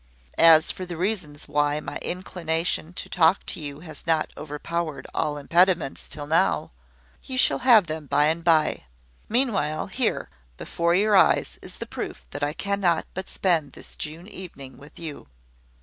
[0.39, 5.37] As for the reasons why my inclination to talk to you has not overpowered all
[5.37, 6.71] impediments till now,
[7.23, 8.85] you shall have them by and by.
[9.29, 14.27] Meanwhile, here, before your eyes, is the proof that I cannot but spend this June
[14.27, 15.27] evening with you.